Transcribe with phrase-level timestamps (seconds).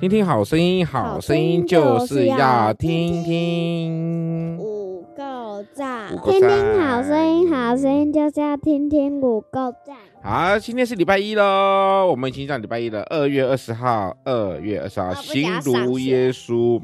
[0.00, 4.56] 听听好声音，好声音就是要听听。
[4.56, 9.96] 五够赞，听听好声音，好声音就是要听听五够赞。
[10.22, 16.80] 好，今天是礼拜一喽，我们已经上礼拜一了，二月二十号，二月二十号，行如耶稣。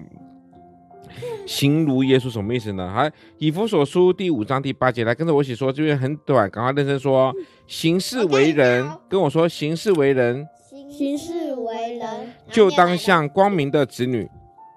[1.46, 2.90] 行如耶稣什么意思呢？
[2.92, 7.32] 好，以弗所书第五章第八节，来跟着我一起说，这边很短，赶快认真说。
[7.68, 10.44] 行事为人，跟我说，行事为人。
[10.90, 11.43] 行事为
[12.04, 14.28] 人，就当像光明的子女。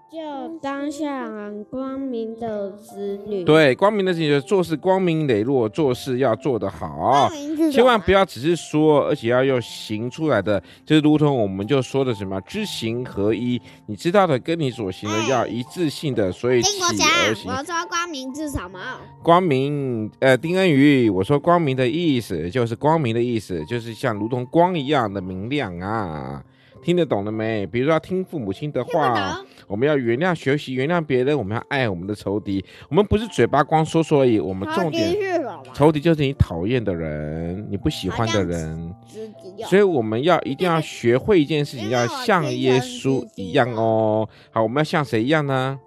[0.10, 3.44] 就当像光明的子女。
[3.44, 7.30] 对，光明的子女做事光明磊落，做事要做得好，
[7.72, 17.52] 千万不要只是说，而且要用行出来的，就是如同我们就说的什么知行合一，你知道的跟你所行的要一致性的，所以起而行。
[17.52, 18.80] 我说光明至少嘛？
[19.22, 26.42] 光明，呃，丁恩宇，我说光明的意思就是光明的意思，就是像如同光一样的明亮啊。
[26.88, 27.68] 听得懂了没？
[27.68, 32.64] 比如说要听父母亲的话，我们要原谅、学习原谅别人，我们要爱我们的仇敌。
[32.88, 35.14] 我们不是嘴巴光说说而已，我们重点
[35.74, 38.96] 仇敌就是你讨厌的人，你不喜欢的人。
[39.66, 44.30] 所以我们要一定要学会一件事情，要像耶稣一样哦。
[44.52, 45.78] 好，我们要像谁一样呢？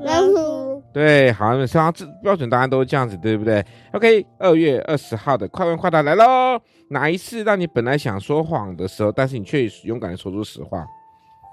[0.00, 0.65] 耶稣。
[0.96, 6.58] 对，好，那这标准答案都是这样子，对不对？OK，二月二十号的快问快答来喽。
[6.88, 10.86] 哪一次让你本来想说谎的时候，但是你却勇敢的说出实话？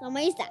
[0.02, 0.48] 什么意思啊？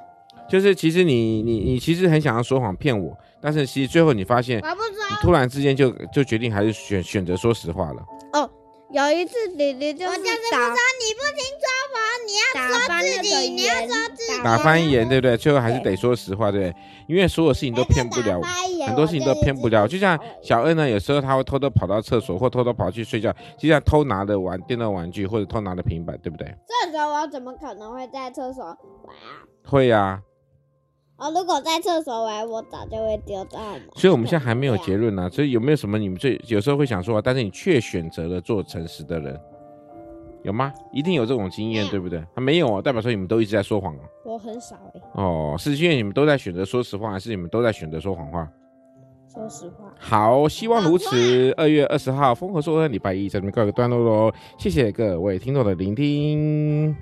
[0.47, 8.05] 就是其实你你你其实很想要说谎骗我，但是其实最后你发现，你突然之间就就决定还是选选择说实话了。
[8.33, 8.47] 哦。
[8.93, 10.69] 有一次，弟弟就是，我就是不说
[11.01, 11.43] 你不听
[12.35, 14.43] 要说自己，你要说自己。
[14.43, 15.37] 打翻言，对不对？
[15.37, 16.75] 最后还是得说实话，对不对？
[17.07, 18.41] 因为所有事情都骗不了，
[18.85, 19.87] 很多事情都骗不了。
[19.87, 26.47] 就像小恩呢，有时候他会偷偷跑到厕所，或偷偷跑去睡觉，就像偷拿的玩电动玩具，或者偷拿的平板，对不对？
[26.67, 29.43] 这时候我怎么可能会在厕所玩啊？
[29.65, 30.21] 会呀。
[31.15, 33.79] 哦，如果在厕所玩，我早就会丢掉了。
[33.95, 35.29] 所以我们现在还没有结论呢、啊。
[35.29, 39.39] 所以有没有什么你们最有时候会想说，但是你却选择了做诚实的人，
[40.43, 40.71] 有吗？
[40.91, 42.23] 一定有这种经验，对不对？
[42.35, 44.01] 他没有啊，代表说你们都一直在说谎啊。
[44.25, 45.01] 我很少哎。
[45.13, 48.47] 哦，是因为你们都在选择说实话，还是你们都在选择说谎话？
[49.33, 49.91] 说实话。
[49.97, 51.51] 好，希望如此。
[51.53, 54.31] 二月二十号，风和说的礼拜一在这边告一个段落喽。
[54.59, 56.95] 谢谢各位听众的聆听。